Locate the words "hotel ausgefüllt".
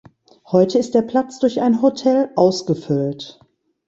1.83-3.39